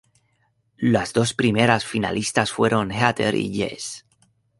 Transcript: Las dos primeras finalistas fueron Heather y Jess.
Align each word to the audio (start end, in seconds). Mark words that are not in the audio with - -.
Las 0.79 1.13
dos 1.13 1.35
primeras 1.35 1.85
finalistas 1.85 2.51
fueron 2.51 2.89
Heather 2.91 3.35
y 3.35 3.53
Jess. 3.53 4.03